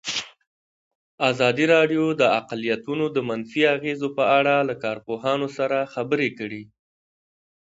ازادي 1.29 1.65
راډیو 1.73 2.05
د 2.21 2.23
اقلیتونه 2.39 3.05
د 3.15 3.17
منفي 3.29 3.61
اغېزو 3.75 4.07
په 4.17 4.23
اړه 4.39 4.55
له 4.69 4.75
کارپوهانو 4.83 5.47
سره 5.57 5.77
خبرې 5.93 6.29
کړي. 6.39 6.63